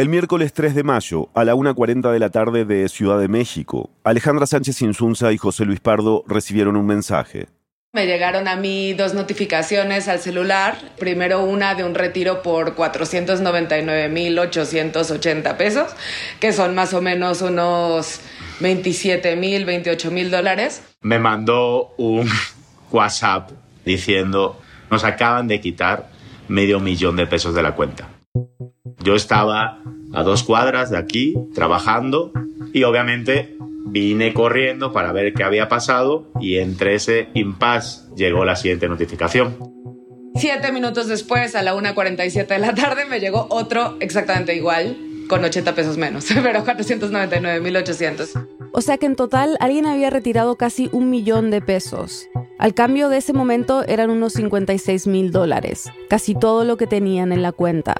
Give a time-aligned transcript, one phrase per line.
[0.00, 3.90] El miércoles 3 de mayo, a la 1.40 de la tarde de Ciudad de México,
[4.02, 7.48] Alejandra Sánchez Insunza y José Luis Pardo recibieron un mensaje.
[7.92, 10.78] Me llegaron a mí dos notificaciones al celular.
[10.98, 15.94] Primero una de un retiro por 499.880 pesos,
[16.40, 18.22] que son más o menos unos
[18.60, 20.82] 27.000, 28.000 dólares.
[21.02, 22.26] Me mandó un
[22.90, 23.50] WhatsApp
[23.84, 24.58] diciendo,
[24.90, 26.08] nos acaban de quitar
[26.48, 28.08] medio millón de pesos de la cuenta.
[29.02, 29.82] Yo estaba
[30.12, 32.32] a dos cuadras de aquí trabajando
[32.72, 38.56] y obviamente vine corriendo para ver qué había pasado y entre ese impasse llegó la
[38.56, 39.56] siguiente notificación.
[40.36, 44.96] Siete minutos después, a la 1.47 de la tarde, me llegó otro exactamente igual,
[45.28, 48.46] con 80 pesos menos, pero 499.800.
[48.72, 52.28] O sea que en total alguien había retirado casi un millón de pesos.
[52.58, 57.32] Al cambio de ese momento eran unos 56 mil dólares, casi todo lo que tenían
[57.32, 57.96] en la cuenta.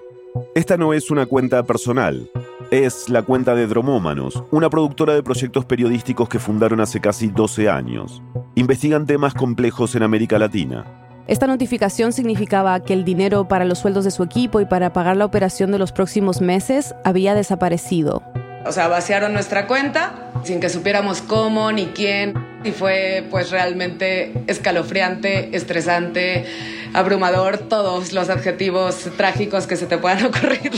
[0.54, 2.30] Esta no es una cuenta personal,
[2.70, 7.68] es la cuenta de Dromómanos, una productora de proyectos periodísticos que fundaron hace casi 12
[7.68, 8.22] años.
[8.54, 10.84] Investigan temas complejos en América Latina.
[11.26, 15.16] Esta notificación significaba que el dinero para los sueldos de su equipo y para pagar
[15.16, 18.22] la operación de los próximos meses había desaparecido.
[18.66, 22.34] O sea, vaciaron nuestra cuenta sin que supiéramos cómo ni quién.
[22.62, 26.44] Y fue pues realmente escalofriante, estresante,
[26.92, 30.72] abrumador, todos los adjetivos trágicos que se te puedan ocurrir.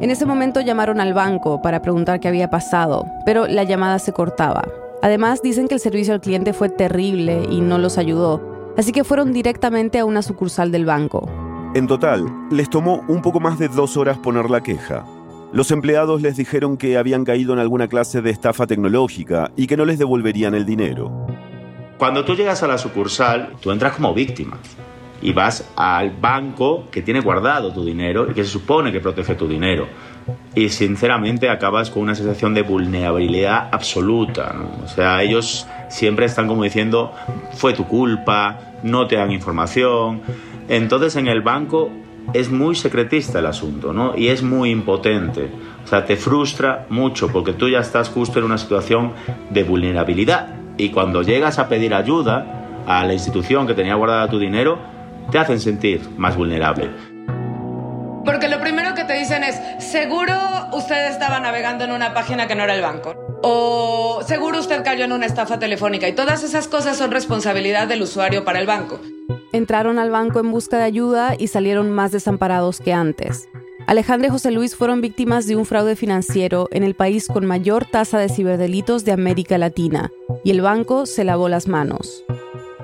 [0.00, 4.12] En ese momento llamaron al banco para preguntar qué había pasado, pero la llamada se
[4.12, 4.66] cortaba.
[5.02, 9.04] Además, dicen que el servicio al cliente fue terrible y no los ayudó, así que
[9.04, 11.28] fueron directamente a una sucursal del banco.
[11.74, 15.04] En total, les tomó un poco más de dos horas poner la queja.
[15.52, 19.76] Los empleados les dijeron que habían caído en alguna clase de estafa tecnológica y que
[19.76, 21.26] no les devolverían el dinero.
[21.98, 24.58] Cuando tú llegas a la sucursal, tú entras como víctima
[25.20, 29.34] y vas al banco que tiene guardado tu dinero y que se supone que protege
[29.34, 29.88] tu dinero.
[30.54, 34.54] Y sinceramente acabas con una sensación de vulnerabilidad absoluta.
[34.84, 37.12] O sea, ellos siempre están como diciendo,
[37.54, 40.22] fue tu culpa, no te dan información.
[40.68, 41.90] Entonces en el banco
[42.32, 44.16] es muy secretista el asunto, ¿no?
[44.16, 45.50] Y es muy impotente.
[45.84, 49.12] O sea, te frustra mucho porque tú ya estás justo en una situación
[49.50, 50.54] de vulnerabilidad.
[50.76, 54.78] Y cuando llegas a pedir ayuda a la institución que tenía guardada tu dinero,
[55.30, 56.90] te hacen sentir más vulnerable.
[58.24, 60.34] Porque lo primero que te dicen es, seguro
[60.72, 63.14] usted estaba navegando en una página que no era el banco.
[63.42, 66.06] O seguro usted cayó en una estafa telefónica.
[66.08, 69.00] Y todas esas cosas son responsabilidad del usuario para el banco.
[69.52, 73.48] Entraron al banco en busca de ayuda y salieron más desamparados que antes.
[73.86, 77.84] Alejandra y José Luis fueron víctimas de un fraude financiero en el país con mayor
[77.84, 80.12] tasa de ciberdelitos de América Latina,
[80.44, 82.24] y el banco se lavó las manos.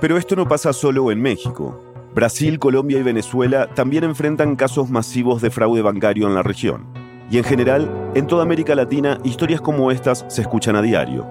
[0.01, 1.81] Pero esto no pasa solo en México.
[2.13, 6.87] Brasil, Colombia y Venezuela también enfrentan casos masivos de fraude bancario en la región.
[7.31, 11.25] Y en general, en toda América Latina, historias como estas se escuchan a diario.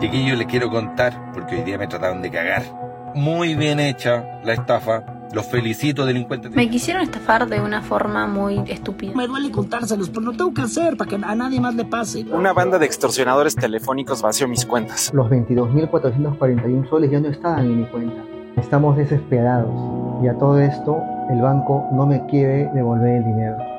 [0.00, 2.87] Chiquillo, les quiero contar, porque hoy día me trataron de cagar.
[3.18, 5.02] Muy bien hecha la estafa.
[5.34, 6.52] Los felicito, delincuentes.
[6.52, 9.12] Me quisieron estafar de una forma muy estúpida.
[9.16, 12.24] Me duele contárselos, pero lo tengo que hacer para que a nadie más le pase.
[12.30, 15.10] Una banda de extorsionadores telefónicos vació mis cuentas.
[15.12, 18.22] Los 22.441 soles ya no estaban en mi cuenta.
[18.56, 19.74] Estamos desesperados
[20.22, 23.77] y a todo esto el banco no me quiere devolver el dinero.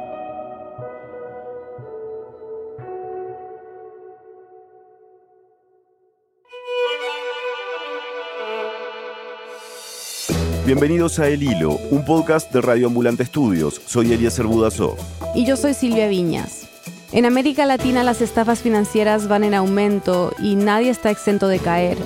[10.69, 13.81] Bienvenidos a El Hilo, un podcast de Radio Ambulante Estudios.
[13.87, 14.97] Soy Eliezer Budasov.
[15.33, 16.67] Y yo soy Silvia Viñas.
[17.11, 21.97] En América Latina las estafas financieras van en aumento y nadie está exento de caer.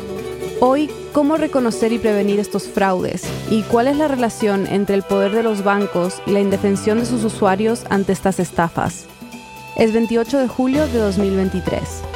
[0.62, 3.24] Hoy, ¿cómo reconocer y prevenir estos fraudes?
[3.52, 7.06] ¿Y cuál es la relación entre el poder de los bancos y la indefensión de
[7.06, 9.08] sus usuarios ante estas estafas?
[9.76, 12.13] Es 28 de julio de 2023.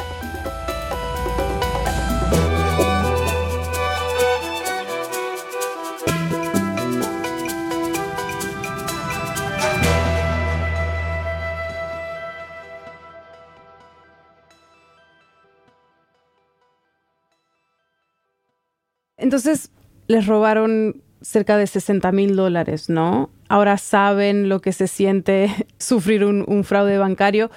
[19.38, 19.70] Entonces,
[20.08, 23.30] les robaron cerca de 60 mil dólares, ¿no?
[23.50, 27.52] Ahora saben lo que se siente sufrir un, un, fraude bancario.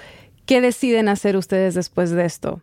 [0.44, 2.60] ¿Qué deciden hacer ustedes después de esto?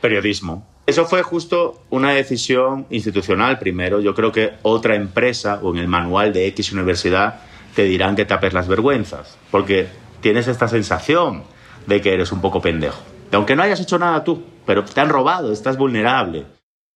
[0.00, 0.68] Periodismo.
[0.86, 4.00] Eso fue justo una decisión institucional primero.
[4.00, 7.40] Yo creo que otra empresa o en el manual de X universidad
[7.74, 9.88] te dirán que tapes las vergüenzas, porque
[10.20, 11.42] tienes esta sensación
[11.88, 13.02] de que eres un poco pendejo.
[13.32, 16.46] Aunque no hayas hecho nada tú, pero te han robado, estás vulnerable.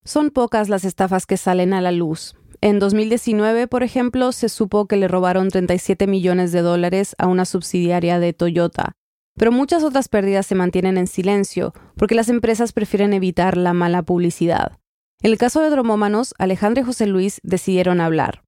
[0.09, 2.35] Son pocas las estafas que salen a la luz.
[2.63, 7.45] En 2019, por ejemplo, se supo que le robaron 37 millones de dólares a una
[7.45, 8.93] subsidiaria de Toyota.
[9.39, 14.03] Pero muchas otras pérdidas se mantienen en silencio porque las empresas prefieren evitar la mala
[14.03, 14.79] publicidad.
[15.21, 18.45] En el caso de Dromómanos, Alejandro y José Luis decidieron hablar.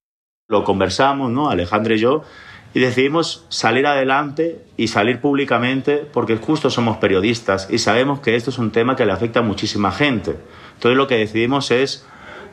[0.48, 1.50] Lo conversamos, ¿no?
[1.50, 2.22] Alejandro y yo,
[2.72, 8.50] y decidimos salir adelante y salir públicamente porque justo somos periodistas y sabemos que esto
[8.50, 10.36] es un tema que le afecta a muchísima gente.
[10.74, 12.06] Entonces lo que decidimos es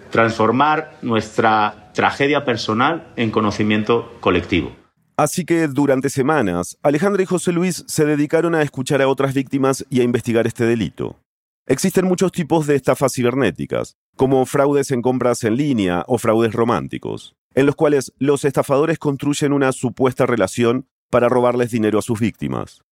[0.10, 4.76] transformar nuestra tragedia personal en conocimiento colectivo.
[5.18, 9.86] Así que durante semanas, Alejandra y José Luis se dedicaron a escuchar a otras víctimas
[9.90, 11.20] y a investigar este delito.
[11.66, 17.36] Existen muchos tipos de estafas cibernéticas, como fraudes en compras en línea o fraudes románticos,
[17.58, 22.84] en los cuales los estafadores construyen una supuesta relación para robarles dinero a sus víctimas.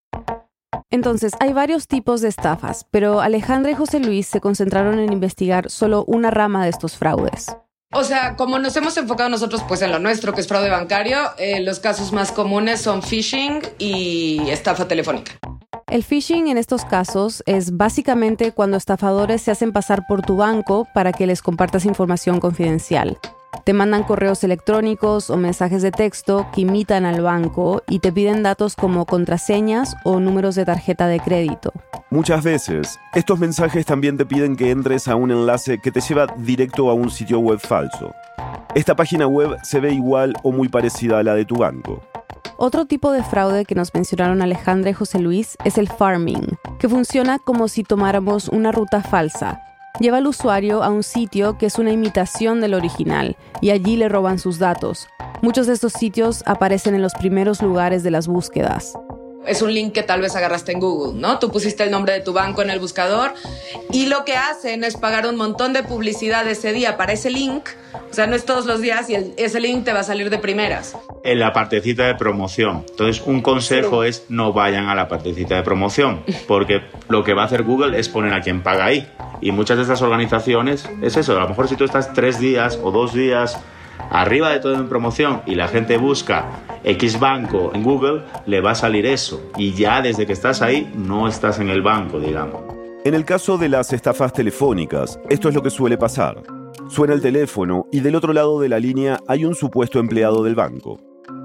[0.89, 5.69] Entonces, hay varios tipos de estafas, pero Alejandra y José Luis se concentraron en investigar
[5.69, 7.55] solo una rama de estos fraudes.
[7.93, 11.19] O sea, como nos hemos enfocado nosotros pues en lo nuestro, que es fraude bancario,
[11.37, 15.33] eh, los casos más comunes son phishing y estafa telefónica.
[15.91, 20.87] El phishing en estos casos es básicamente cuando estafadores se hacen pasar por tu banco
[20.95, 23.19] para que les compartas información confidencial.
[23.63, 28.43] Te mandan correos electrónicos o mensajes de texto que imitan al banco y te piden
[28.43, 31.71] datos como contraseñas o números de tarjeta de crédito.
[32.09, 36.27] Muchas veces, estos mensajes también te piden que entres a un enlace que te lleva
[36.37, 38.13] directo a un sitio web falso.
[38.75, 42.01] Esta página web se ve igual o muy parecida a la de tu banco.
[42.57, 46.87] Otro tipo de fraude que nos mencionaron Alejandra y José Luis es el farming, que
[46.87, 49.61] funciona como si tomáramos una ruta falsa
[49.99, 54.09] lleva al usuario a un sitio que es una imitación del original y allí le
[54.09, 55.07] roban sus datos.
[55.41, 58.93] Muchos de estos sitios aparecen en los primeros lugares de las búsquedas
[59.47, 61.39] es un link que tal vez agarraste en Google, ¿no?
[61.39, 63.33] Tú pusiste el nombre de tu banco en el buscador
[63.91, 67.69] y lo que hacen es pagar un montón de publicidad ese día para ese link.
[68.09, 70.37] O sea, no es todos los días y ese link te va a salir de
[70.37, 70.97] primeras.
[71.23, 72.85] En la partecita de promoción.
[72.89, 77.43] Entonces, un consejo es no vayan a la partecita de promoción, porque lo que va
[77.43, 79.07] a hacer Google es poner a quien paga ahí.
[79.41, 81.37] Y muchas de estas organizaciones es eso.
[81.37, 83.59] A lo mejor si tú estás tres días o dos días
[84.09, 86.45] arriba de todo en promoción y la gente busca
[86.83, 89.41] X banco en Google, le va a salir eso.
[89.57, 92.61] Y ya desde que estás ahí, no estás en el banco, digamos.
[93.03, 96.41] En el caso de las estafas telefónicas, esto es lo que suele pasar.
[96.89, 100.55] Suena el teléfono y del otro lado de la línea hay un supuesto empleado del
[100.55, 100.99] banco.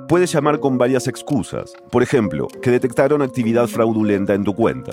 [0.09, 4.93] Puede llamar con varias excusas, por ejemplo, que detectaron actividad fraudulenta en tu cuenta.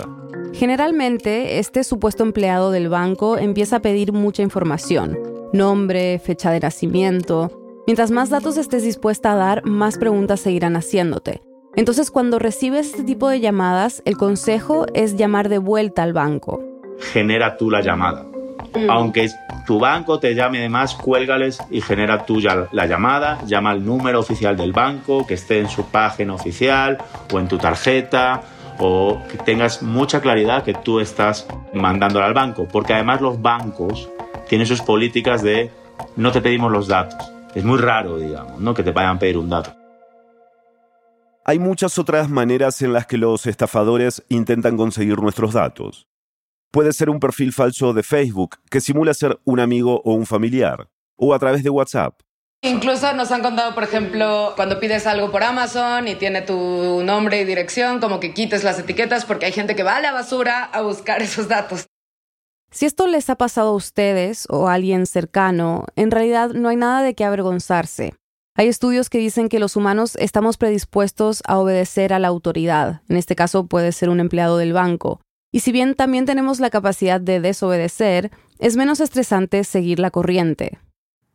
[0.52, 5.18] Generalmente, este supuesto empleado del banco empieza a pedir mucha información,
[5.52, 7.50] nombre, fecha de nacimiento.
[7.86, 11.42] Mientras más datos estés dispuesta a dar, más preguntas seguirán haciéndote.
[11.74, 16.62] Entonces, cuando recibes este tipo de llamadas, el consejo es llamar de vuelta al banco.
[16.98, 18.26] Genera tú la llamada.
[18.74, 18.90] Mm.
[18.90, 19.28] Aunque
[19.66, 24.18] tu banco te llame además, cuélgales y genera tú ya la llamada, llama al número
[24.20, 26.98] oficial del banco, que esté en su página oficial
[27.32, 28.42] o en tu tarjeta,
[28.78, 34.08] o que tengas mucha claridad que tú estás mandándole al banco, porque además los bancos
[34.48, 35.70] tiene sus políticas de
[36.16, 37.30] no te pedimos los datos.
[37.54, 38.74] Es muy raro, digamos, ¿no?
[38.74, 39.74] que te vayan a pedir un dato.
[41.44, 46.06] Hay muchas otras maneras en las que los estafadores intentan conseguir nuestros datos.
[46.70, 50.90] Puede ser un perfil falso de Facebook que simula ser un amigo o un familiar,
[51.16, 52.20] o a través de WhatsApp.
[52.60, 57.40] Incluso nos han contado, por ejemplo, cuando pides algo por Amazon y tiene tu nombre
[57.40, 60.64] y dirección, como que quites las etiquetas porque hay gente que va a la basura
[60.64, 61.86] a buscar esos datos.
[62.70, 66.76] Si esto les ha pasado a ustedes o a alguien cercano, en realidad no hay
[66.76, 68.14] nada de qué avergonzarse.
[68.54, 73.16] Hay estudios que dicen que los humanos estamos predispuestos a obedecer a la autoridad, en
[73.16, 75.20] este caso puede ser un empleado del banco.
[75.50, 80.78] Y si bien también tenemos la capacidad de desobedecer, es menos estresante seguir la corriente.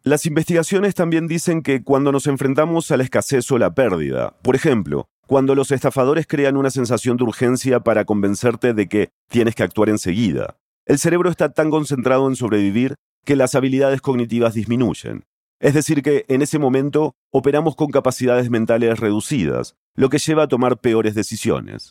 [0.03, 4.55] Las investigaciones también dicen que cuando nos enfrentamos a la escasez o la pérdida, por
[4.55, 9.63] ejemplo, cuando los estafadores crean una sensación de urgencia para convencerte de que tienes que
[9.63, 15.25] actuar enseguida, el cerebro está tan concentrado en sobrevivir que las habilidades cognitivas disminuyen.
[15.59, 20.47] Es decir, que en ese momento operamos con capacidades mentales reducidas, lo que lleva a
[20.47, 21.89] tomar peores decisiones.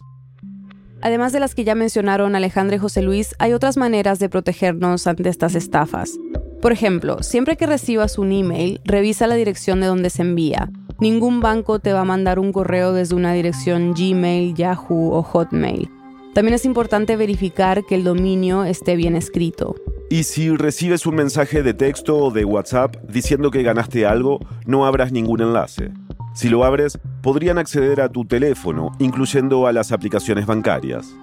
[1.00, 5.06] Además de las que ya mencionaron Alejandro y José Luis, hay otras maneras de protegernos
[5.06, 6.18] ante estas estafas.
[6.60, 10.70] Por ejemplo, siempre que recibas un email, revisa la dirección de donde se envía.
[11.00, 15.90] Ningún banco te va a mandar un correo desde una dirección Gmail, Yahoo o Hotmail.
[16.34, 19.74] También es importante verificar que el dominio esté bien escrito.
[20.08, 24.86] Y si recibes un mensaje de texto o de WhatsApp diciendo que ganaste algo, no
[24.86, 25.90] abras ningún enlace.
[26.34, 31.14] Si lo abres, podrían acceder a tu teléfono, incluyendo a las aplicaciones bancarias.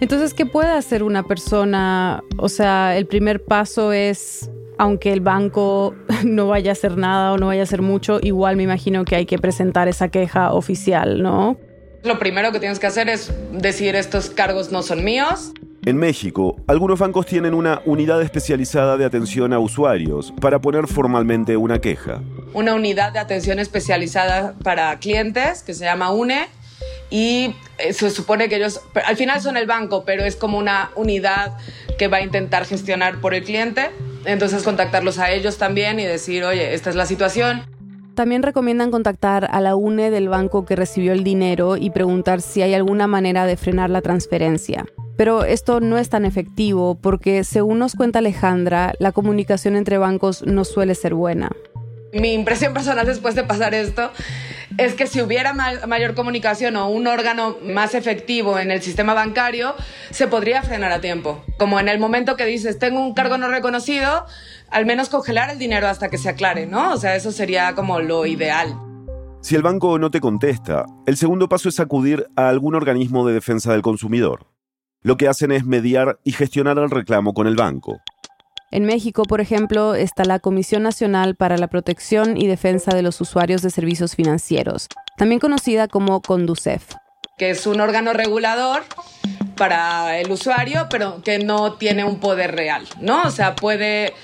[0.00, 2.22] Entonces, ¿qué puede hacer una persona?
[2.38, 5.94] O sea, el primer paso es, aunque el banco
[6.24, 9.16] no vaya a hacer nada o no vaya a hacer mucho, igual me imagino que
[9.16, 11.58] hay que presentar esa queja oficial, ¿no?
[12.02, 15.52] Lo primero que tienes que hacer es decir estos cargos no son míos.
[15.84, 21.56] En México, algunos bancos tienen una unidad especializada de atención a usuarios para poner formalmente
[21.56, 22.20] una queja.
[22.52, 26.48] Una unidad de atención especializada para clientes que se llama UNE
[27.10, 30.90] y eh, se supone que ellos, al final son el banco, pero es como una
[30.96, 31.56] unidad
[31.98, 33.90] que va a intentar gestionar por el cliente.
[34.24, 37.62] Entonces contactarlos a ellos también y decir, oye, esta es la situación.
[38.20, 42.60] También recomiendan contactar a la UNE del banco que recibió el dinero y preguntar si
[42.60, 44.84] hay alguna manera de frenar la transferencia.
[45.16, 50.44] Pero esto no es tan efectivo porque, según nos cuenta Alejandra, la comunicación entre bancos
[50.44, 51.50] no suele ser buena.
[52.12, 54.10] Mi impresión personal después de pasar esto
[54.78, 59.74] es que si hubiera mayor comunicación o un órgano más efectivo en el sistema bancario,
[60.10, 61.44] se podría frenar a tiempo.
[61.58, 64.26] Como en el momento que dices, tengo un cargo no reconocido,
[64.70, 66.92] al menos congelar el dinero hasta que se aclare, ¿no?
[66.92, 68.76] O sea, eso sería como lo ideal.
[69.42, 73.34] Si el banco no te contesta, el segundo paso es acudir a algún organismo de
[73.34, 74.46] defensa del consumidor.
[75.02, 78.00] Lo que hacen es mediar y gestionar el reclamo con el banco.
[78.72, 83.20] En México, por ejemplo, está la Comisión Nacional para la Protección y Defensa de los
[83.20, 84.86] Usuarios de Servicios Financieros,
[85.16, 86.94] también conocida como CONDUCEF.
[87.36, 88.84] Que es un órgano regulador
[89.56, 93.22] para el usuario, pero que no tiene un poder real, ¿no?
[93.22, 94.14] O sea, puede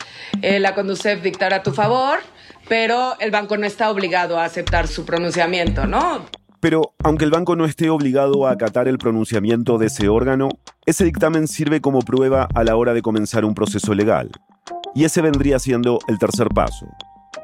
[0.42, 2.20] eh, la CONDUCEF dictar a tu favor,
[2.68, 6.24] pero el banco no está obligado a aceptar su pronunciamiento, ¿no?
[6.60, 10.48] Pero aunque el banco no esté obligado a acatar el pronunciamiento de ese órgano,
[10.86, 14.30] ese dictamen sirve como prueba a la hora de comenzar un proceso legal.
[14.94, 16.86] Y ese vendría siendo el tercer paso.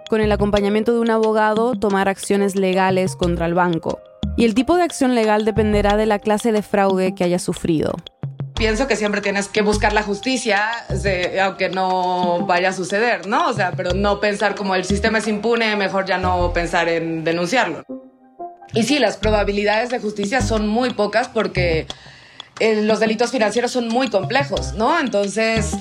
[0.09, 4.01] Con el acompañamiento de un abogado, tomar acciones legales contra el banco.
[4.37, 7.95] Y el tipo de acción legal dependerá de la clase de fraude que haya sufrido
[8.63, 10.71] pienso que siempre tienes que buscar la justicia,
[11.43, 13.49] aunque no vaya a suceder, ¿no?
[13.49, 17.25] O sea, pero no pensar como el sistema es impune, mejor ya no pensar en
[17.25, 17.83] denunciarlo.
[18.75, 21.87] Y sí, las probabilidades de justicia son muy pocas porque
[22.61, 24.99] eh, los delitos financieros son muy complejos, ¿no?
[24.99, 25.77] Entonces,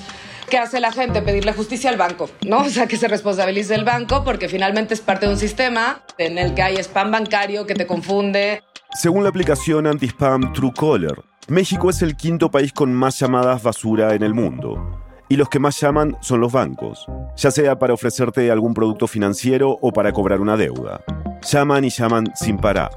[0.50, 1.21] ¿qué hace la gente?
[1.21, 2.59] Pedirle justicia al banco, ¿no?
[2.65, 6.38] O sea, que se responsabilice el banco porque finalmente es parte de un sistema en
[6.38, 8.63] el que hay spam bancario que te confunde.
[8.93, 11.15] Según la aplicación anti-spam Truecaller,
[11.47, 15.00] México es el quinto país con más llamadas basura en el mundo.
[15.29, 17.05] Y los que más llaman son los bancos,
[17.38, 21.01] ya sea para ofrecerte algún producto financiero o para cobrar una deuda.
[21.43, 22.91] Llaman y llaman sin parar.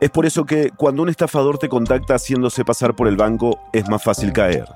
[0.00, 3.88] Es por eso que cuando un estafador te contacta haciéndose pasar por el banco, es
[3.88, 4.66] más fácil caer.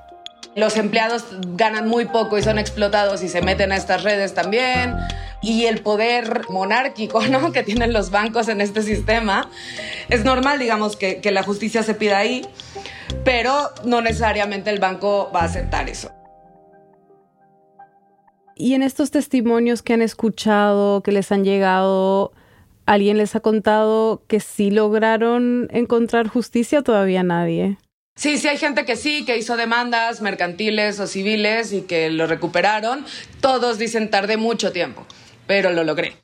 [0.54, 1.24] Los empleados
[1.54, 4.94] ganan muy poco y son explotados y se meten a estas redes también.
[5.40, 7.52] Y el poder monárquico ¿no?
[7.52, 9.50] que tienen los bancos en este sistema.
[10.08, 12.46] Es normal, digamos, que, que la justicia se pida ahí,
[13.24, 16.10] pero no necesariamente el banco va a aceptar eso.
[18.56, 22.32] Y en estos testimonios que han escuchado, que les han llegado,
[22.88, 27.76] ¿Alguien les ha contado que sí lograron encontrar justicia todavía nadie?
[28.16, 32.26] Sí, sí hay gente que sí, que hizo demandas mercantiles o civiles y que lo
[32.26, 33.04] recuperaron.
[33.42, 35.04] Todos dicen tardé mucho tiempo,
[35.46, 36.16] pero lo logré.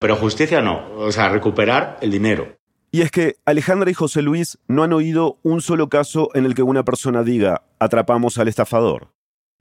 [0.00, 2.56] Pero justicia no, o sea, recuperar el dinero.
[2.90, 6.56] Y es que Alejandra y José Luis no han oído un solo caso en el
[6.56, 9.12] que una persona diga, atrapamos al estafador.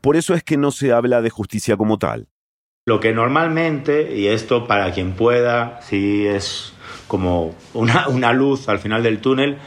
[0.02, 2.28] Por eso es que no se habla de justicia como tal.
[2.86, 6.74] Lo que normalmente, y esto para quien pueda, si es
[7.08, 9.58] como una, luz al final del túnel,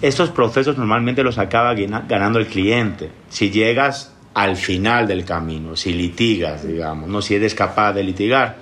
[0.00, 3.10] estos procesos normalmente los acaba ganando el cliente.
[3.28, 8.56] Si llegas al final del camino, si litigas, digamos, no si eres capaz de litigar.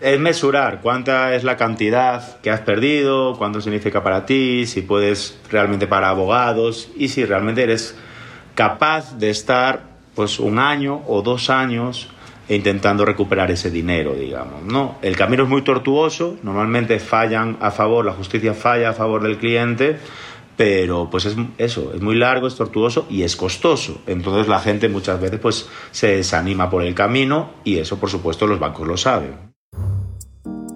[0.00, 5.38] Es mesurar cuánta es la cantidad que has perdido, cuánto significa para ti, si puedes
[5.50, 7.94] realmente para abogados y si realmente eres
[8.54, 9.82] capaz de estar
[10.14, 12.08] pues un año o dos años
[12.56, 14.64] intentando recuperar ese dinero, digamos.
[14.64, 14.96] ¿no?
[15.02, 19.38] El camino es muy tortuoso, normalmente fallan a favor, la justicia falla a favor del
[19.38, 19.98] cliente,
[20.56, 24.02] pero pues es eso, es muy largo, es tortuoso y es costoso.
[24.06, 28.46] Entonces la gente muchas veces pues se desanima por el camino y eso por supuesto
[28.46, 29.50] los bancos lo saben.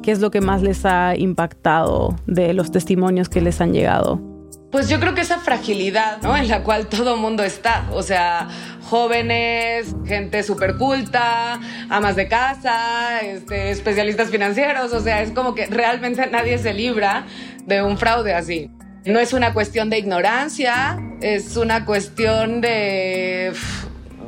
[0.02, 4.33] ¿Qué es lo que más les ha impactado de los testimonios que les han llegado?
[4.74, 6.36] Pues yo creo que esa fragilidad, ¿no?
[6.36, 7.86] En la cual todo mundo está.
[7.92, 8.48] O sea,
[8.82, 14.92] jóvenes, gente súper culta, amas de casa, este, especialistas financieros.
[14.92, 17.24] O sea, es como que realmente nadie se libra
[17.64, 18.68] de un fraude así.
[19.04, 23.52] No es una cuestión de ignorancia, es una cuestión de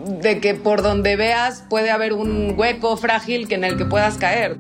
[0.07, 4.59] de que por donde veas puede haber un hueco frágil en el que puedas caer.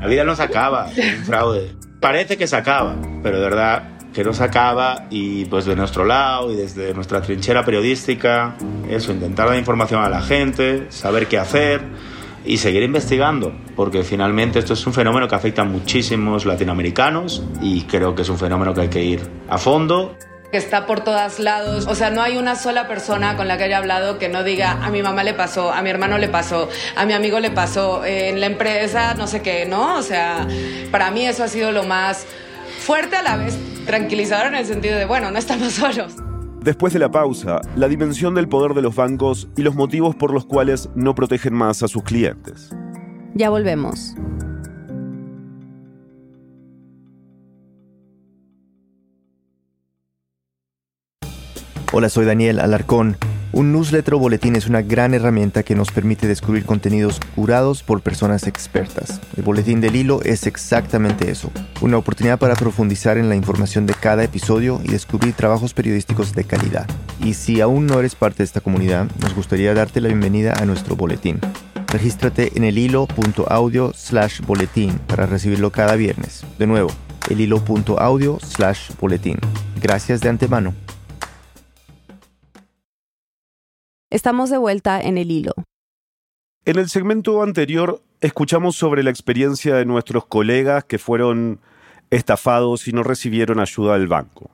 [0.00, 1.76] La vida no se acaba, un fraude.
[2.00, 6.04] Parece que se acaba, pero de verdad que no se acaba y pues de nuestro
[6.04, 8.54] lado y desde nuestra trinchera periodística,
[8.86, 11.80] eso, intentar dar información a la gente, saber qué hacer
[12.44, 17.84] y seguir investigando, porque finalmente esto es un fenómeno que afecta a muchísimos latinoamericanos y
[17.84, 20.14] creo que es un fenómeno que hay que ir a fondo
[20.50, 21.86] que está por todos lados.
[21.86, 24.84] O sea, no hay una sola persona con la que haya hablado que no diga
[24.84, 28.04] a mi mamá le pasó, a mi hermano le pasó, a mi amigo le pasó,
[28.04, 29.96] en la empresa no sé qué, ¿no?
[29.96, 30.46] O sea,
[30.90, 32.26] para mí eso ha sido lo más
[32.90, 33.56] fuerte a la vez
[33.86, 36.16] tranquilizador en el sentido de, bueno, no estamos solos.
[36.60, 40.34] Después de la pausa, la dimensión del poder de los bancos y los motivos por
[40.34, 42.70] los cuales no protegen más a sus clientes.
[43.34, 44.16] Ya volvemos.
[51.92, 53.16] Hola, soy Daniel Alarcón.
[53.52, 58.00] Un newsletter o boletín es una gran herramienta que nos permite descubrir contenidos curados por
[58.00, 59.20] personas expertas.
[59.36, 63.94] El boletín del hilo es exactamente eso, una oportunidad para profundizar en la información de
[63.94, 66.86] cada episodio y descubrir trabajos periodísticos de calidad.
[67.24, 70.64] Y si aún no eres parte de esta comunidad, nos gustaría darte la bienvenida a
[70.64, 71.40] nuestro boletín.
[71.88, 76.44] Regístrate en el hilo.audio slash boletín para recibirlo cada viernes.
[76.56, 76.90] De nuevo,
[77.28, 79.38] el hilo.audio slash boletín.
[79.82, 80.72] Gracias de antemano.
[84.10, 85.52] Estamos de vuelta en el hilo.
[86.64, 91.60] En el segmento anterior escuchamos sobre la experiencia de nuestros colegas que fueron
[92.10, 94.50] estafados y no recibieron ayuda del banco.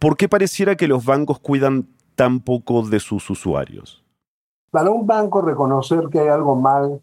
[0.00, 4.04] ¿Por qué pareciera que los bancos cuidan tan poco de sus usuarios?
[4.72, 7.00] Para un banco reconocer que hay algo mal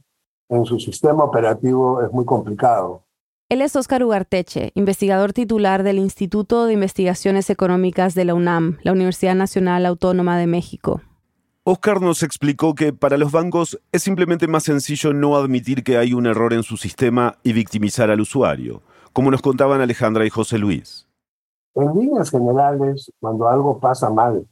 [0.50, 3.06] en su sistema operativo es muy complicado.
[3.48, 8.92] Él es Óscar Ugarteche, investigador titular del Instituto de Investigaciones Económicas de la UNAM, la
[8.92, 11.02] Universidad Nacional Autónoma de México.
[11.64, 16.12] Oscar nos explicó que para los bancos es simplemente más sencillo no admitir que hay
[16.12, 18.82] un error en su sistema y victimizar al usuario,
[19.14, 21.08] como nos contaban Alejandra y José Luis.
[21.76, 24.44] En líneas generales, cuando algo pasa mal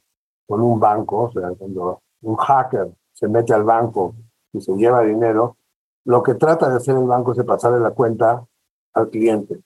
[0.45, 4.13] con un banco, o sea, cuando un hacker se mete al banco
[4.53, 5.57] y se lleva dinero,
[6.05, 8.45] lo que trata de hacer el banco es pasarle la cuenta
[8.93, 9.59] al cliente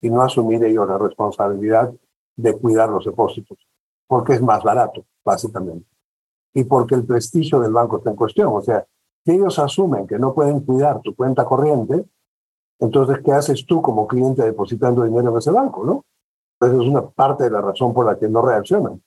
[0.00, 1.92] y no asumir ellos la responsabilidad
[2.36, 3.58] de cuidar los depósitos,
[4.06, 5.91] porque es más barato, básicamente
[6.54, 8.48] y porque el prestigio del banco está en cuestión.
[8.52, 8.84] O sea,
[9.24, 12.04] si ellos asumen que no pueden cuidar tu cuenta corriente,
[12.82, 16.04] entonces, ¿qué haces tú como cliente depositando dinero en ese banco, no?
[16.60, 19.00] Esa es una parte de la razón por la que no reaccionan.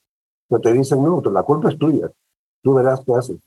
[0.50, 2.10] Que te dicen, no, la culpa es tuya.
[2.64, 3.38] Tú verás qué haces.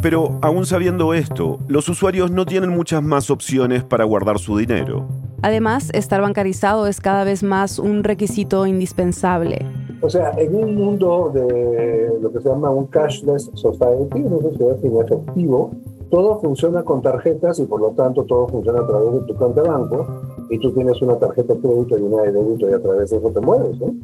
[0.00, 5.06] Pero aún sabiendo esto, los usuarios no tienen muchas más opciones para guardar su dinero.
[5.42, 9.66] Además, estar bancarizado es cada vez más un requisito indispensable.
[10.06, 14.76] O sea, en un mundo de lo que se llama un cashless society, una sociedad
[14.80, 15.72] sin efectivo,
[16.12, 19.62] todo funciona con tarjetas y por lo tanto todo funciona a través de tu cuenta
[19.62, 20.06] de banco
[20.48, 23.16] y tú tienes una tarjeta de crédito y una de débito y a través de
[23.16, 23.80] eso te mueves.
[23.80, 23.94] ¿no?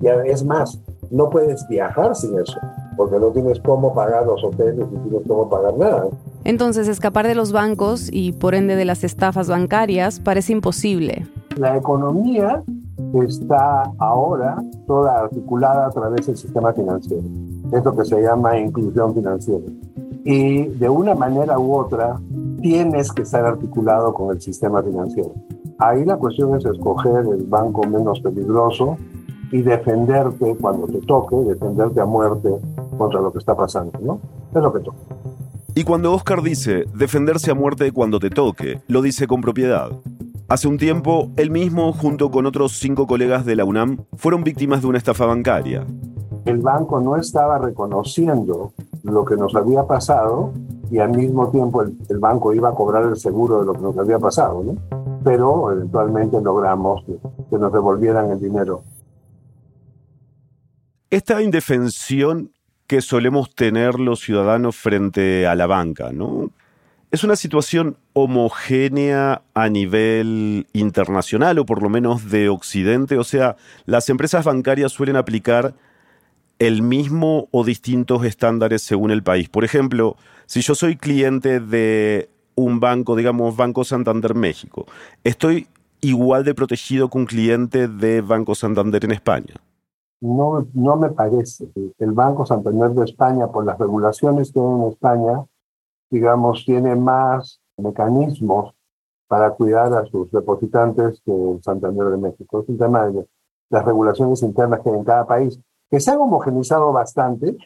[0.00, 0.80] Y es más,
[1.12, 2.58] no puedes viajar sin eso
[2.96, 6.08] porque no tienes cómo pagar los hoteles y tienes cómo pagar nada.
[6.42, 11.24] Entonces, escapar de los bancos y por ende de las estafas bancarias parece imposible.
[11.56, 12.64] La economía
[13.20, 17.24] está ahora toda articulada a través del sistema financiero.
[17.72, 19.64] Es lo que se llama inclusión financiera.
[20.24, 22.18] Y de una manera u otra,
[22.60, 25.32] tienes que estar articulado con el sistema financiero.
[25.78, 28.96] Ahí la cuestión es escoger el banco menos peligroso
[29.50, 32.50] y defenderte cuando te toque, defenderte a muerte
[32.96, 34.20] contra lo que está pasando, ¿no?
[34.54, 34.98] Es lo que toca.
[35.74, 39.90] Y cuando Oscar dice defenderse a muerte cuando te toque, lo dice con propiedad.
[40.52, 44.82] Hace un tiempo, él mismo, junto con otros cinco colegas de la UNAM, fueron víctimas
[44.82, 45.86] de una estafa bancaria.
[46.44, 50.52] El banco no estaba reconociendo lo que nos había pasado
[50.90, 53.96] y al mismo tiempo el, banco iba a cobrar el seguro de lo que nos
[53.96, 54.76] había pasado, ¿no?
[55.24, 57.02] Pero eventualmente logramos
[57.48, 58.82] que nos devolvieran el dinero.
[61.08, 62.52] Esta indefensión
[62.86, 66.50] que solemos tener los ciudadanos frente a la banca, ¿no?
[67.12, 73.56] Es una situación homogénea a nivel internacional o por lo menos de Occidente, o sea,
[73.84, 75.74] las empresas bancarias suelen aplicar
[76.58, 79.50] el mismo o distintos estándares según el país.
[79.50, 84.86] Por ejemplo, si yo soy cliente de un banco, digamos Banco Santander México,
[85.22, 85.66] ¿estoy
[86.00, 89.56] igual de protegido que un cliente de Banco Santander en España?
[90.22, 91.68] no, no me parece.
[91.98, 95.44] El Banco Santander de España, por las regulaciones que hay en España,
[96.12, 98.74] digamos, tiene más mecanismos
[99.26, 102.60] para cuidar a sus depositantes que Santander de México.
[102.60, 103.26] Es un tema de
[103.70, 105.58] las regulaciones internas que hay en cada país,
[105.90, 107.56] que se han homogenizado bastante,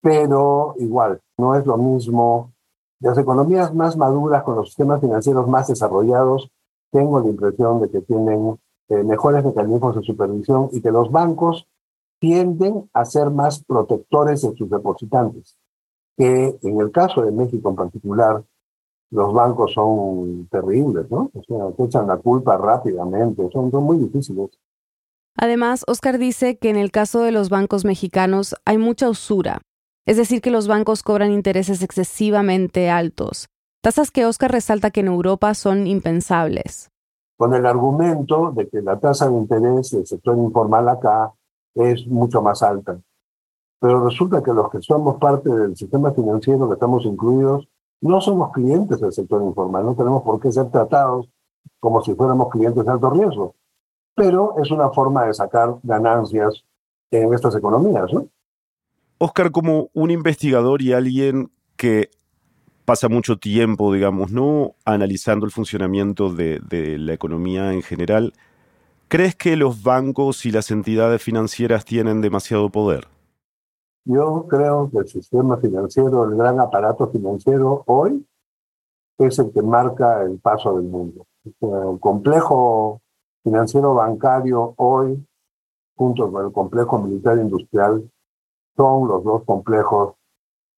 [0.00, 2.54] pero igual, no es lo mismo.
[3.00, 6.50] Las economías más maduras, con los sistemas financieros más desarrollados,
[6.90, 8.58] tengo la impresión de que tienen
[8.88, 11.68] eh, mejores mecanismos de supervisión y que los bancos
[12.18, 15.58] tienden a ser más protectores de sus depositantes.
[16.16, 18.44] Que en el caso de México en particular,
[19.10, 21.30] los bancos son terribles, ¿no?
[21.34, 24.50] O sea, te echan la culpa rápidamente, son, son muy difíciles.
[25.36, 29.60] Además, Oscar dice que en el caso de los bancos mexicanos hay mucha usura,
[30.06, 33.48] es decir, que los bancos cobran intereses excesivamente altos,
[33.82, 36.90] tasas que Oscar resalta que en Europa son impensables.
[37.36, 41.32] Con el argumento de que la tasa de interés del sector informal acá
[41.74, 42.98] es mucho más alta.
[43.78, 47.68] Pero resulta que los que somos parte del sistema financiero, que estamos incluidos,
[48.00, 51.28] no somos clientes del sector informal, no tenemos por qué ser tratados
[51.80, 53.54] como si fuéramos clientes de alto riesgo.
[54.14, 56.64] Pero es una forma de sacar ganancias
[57.10, 58.28] en estas economías, ¿no?
[59.18, 62.10] Oscar, como un investigador y alguien que
[62.84, 64.74] pasa mucho tiempo, digamos, ¿no?
[64.84, 68.32] Analizando el funcionamiento de, de la economía en general,
[69.08, 73.08] ¿crees que los bancos y las entidades financieras tienen demasiado poder?
[74.06, 78.24] Yo creo que el sistema financiero, el gran aparato financiero hoy,
[79.18, 81.26] es el que marca el paso del mundo.
[81.44, 83.00] El complejo
[83.42, 85.26] financiero bancario hoy,
[85.96, 88.08] junto con el complejo militar industrial,
[88.76, 90.14] son los dos complejos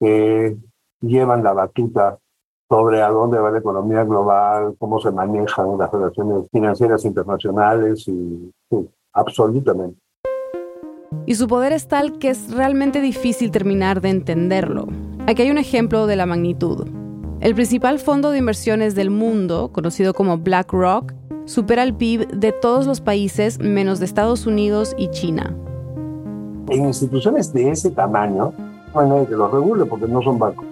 [0.01, 0.57] que
[1.03, 2.19] llevan la batuta
[2.67, 8.51] sobre a dónde va la economía global, cómo se manejan las relaciones financieras internacionales y
[8.71, 10.08] sí, absolutamente
[11.27, 14.87] y su poder es tal que es realmente difícil terminar de entenderlo.
[15.27, 16.87] Aquí hay un ejemplo de la magnitud.
[17.41, 21.13] El principal fondo de inversiones del mundo, conocido como BlackRock,
[21.45, 25.55] supera el PIB de todos los países menos de Estados Unidos y China.
[26.69, 28.53] En instituciones de ese tamaño,
[28.95, 30.67] no hay nadie que los regule porque no son bancos.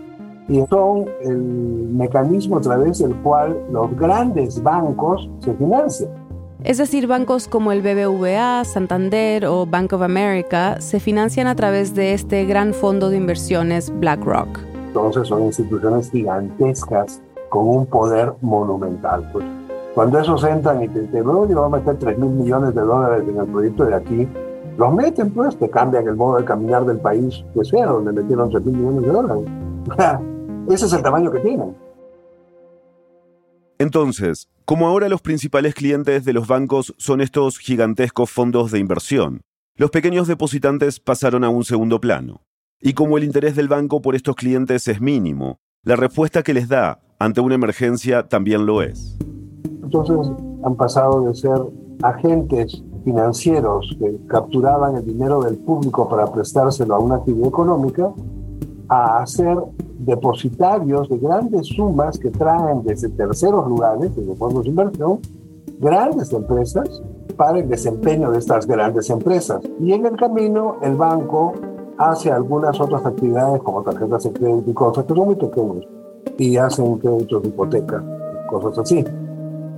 [0.48, 6.10] Y son el mecanismo a través del cual los grandes bancos se financian.
[6.66, 11.94] Es decir, bancos como el BBVA, Santander o Bank of America se financian a través
[11.94, 14.58] de este gran fondo de inversiones BlackRock.
[14.88, 19.30] Entonces son instituciones gigantescas con un poder monumental.
[19.32, 19.44] Pues.
[19.94, 23.22] Cuando esos entran y te dicen, yo voy a meter 3 mil millones de dólares
[23.28, 24.28] en el proyecto de aquí,
[24.76, 28.50] los meten pues, te cambian el modo de caminar del país que sea, donde metieron
[28.50, 29.44] 3 mil millones de dólares.
[30.68, 31.85] Ese es el tamaño que tienen.
[33.78, 39.42] Entonces, como ahora los principales clientes de los bancos son estos gigantescos fondos de inversión,
[39.76, 42.40] los pequeños depositantes pasaron a un segundo plano.
[42.80, 46.68] Y como el interés del banco por estos clientes es mínimo, la respuesta que les
[46.68, 49.18] da ante una emergencia también lo es.
[49.82, 50.16] Entonces
[50.64, 51.58] han pasado de ser
[52.02, 58.10] agentes financieros que capturaban el dinero del público para prestárselo a una actividad económica
[58.88, 59.56] a ser
[59.98, 65.18] depositarios de grandes sumas que traen desde terceros lugares, desde fondos de inversión,
[65.80, 67.02] grandes empresas
[67.36, 69.60] para el desempeño de estas grandes empresas.
[69.80, 71.52] Y en el camino el banco
[71.98, 75.84] hace algunas otras actividades como tarjetas de crédito y cosas que son muy pequeñas
[76.38, 78.02] y hacen créditos de hipoteca,
[78.48, 79.04] cosas así.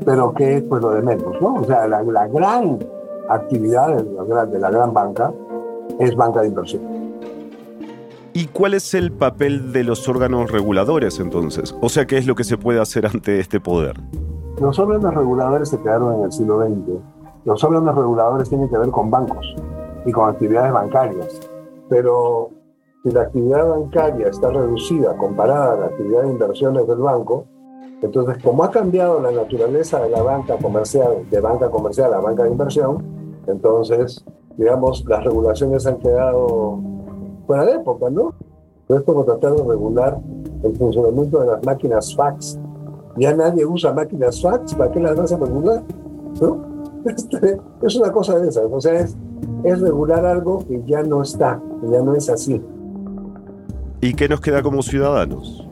[0.04, 1.54] Pero que es pues lo de menos, ¿no?
[1.54, 2.78] O sea, la, gran
[3.28, 5.32] actividad la, de la gran banca
[5.98, 6.97] es banca de inversión.
[8.32, 11.74] ¿Y cuál es el papel de los órganos reguladores entonces?
[11.80, 13.96] O sea, ¿qué es lo que se puede hacer ante este poder?
[14.60, 17.00] Los órganos reguladores se crearon en el siglo XX.
[17.44, 19.54] Los órganos reguladores tienen que ver con bancos
[20.04, 21.40] y con actividades bancarias.
[21.88, 22.50] Pero
[23.02, 27.46] si la actividad bancaria está reducida comparada a la actividad de inversiones del banco,
[28.02, 32.44] entonces como ha cambiado la naturaleza de la banca comercial, de banca comercial a banca
[32.44, 33.02] de inversión,
[33.46, 34.24] entonces,
[34.56, 36.78] digamos, las regulaciones han quedado
[37.48, 38.34] fuera de época, ¿no?
[38.88, 40.18] es como tratar de regular
[40.62, 42.58] el funcionamiento de las máquinas fax.
[43.16, 45.82] Ya nadie usa máquinas fax, ¿para qué las vas a regular?
[46.40, 46.68] ¿No?
[47.04, 49.16] Este, es una cosa de esas, o sea, es,
[49.62, 52.60] es regular algo que ya no está, que ya no es así.
[54.00, 55.64] ¿Y qué nos queda como ciudadanos?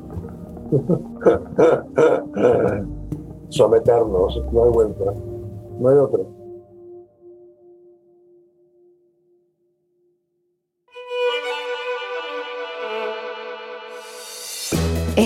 [3.48, 5.12] Someternos, no hay vuelta,
[5.80, 6.22] no hay otra.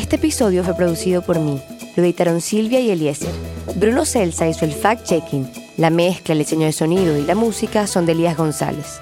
[0.01, 1.61] Este episodio fue producido por mí.
[1.95, 3.29] Lo editaron Silvia y Eliezer.
[3.77, 5.47] Bruno Celsa hizo el fact-checking.
[5.77, 8.99] La mezcla, el diseño de sonido y la música son de Elías González.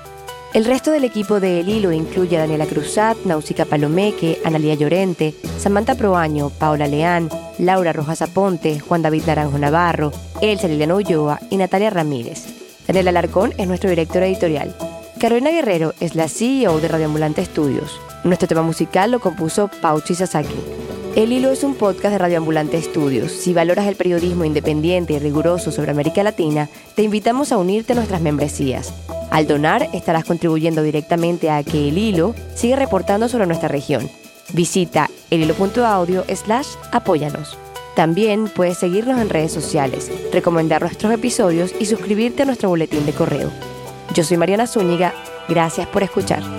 [0.54, 5.36] El resto del equipo de El Hilo incluye a Daniela Cruzat, Náusica Palomeque, Analía Llorente,
[5.56, 11.58] Samantha Proaño, Paola Leán, Laura Rojas Aponte, Juan David Naranjo Navarro, Elsa Liliana Ulloa y
[11.58, 12.44] Natalia Ramírez.
[12.88, 14.74] Daniela Alarcón es nuestro director editorial.
[15.20, 18.00] Carolina Guerrero es la CEO de Radioambulante Estudios.
[18.24, 20.87] Nuestro tema musical lo compuso Pauchi Sasaki.
[21.16, 23.32] El Hilo es un podcast de Radioambulante Estudios.
[23.32, 27.96] Si valoras el periodismo independiente y riguroso sobre América Latina, te invitamos a unirte a
[27.96, 28.94] nuestras membresías.
[29.30, 34.08] Al donar, estarás contribuyendo directamente a que El Hilo siga reportando sobre nuestra región.
[34.52, 37.58] Visita elhilo.audio slash apóyanos.
[37.96, 43.12] También puedes seguirnos en redes sociales, recomendar nuestros episodios y suscribirte a nuestro boletín de
[43.12, 43.50] correo.
[44.14, 45.12] Yo soy Mariana Zúñiga,
[45.48, 46.57] gracias por escuchar.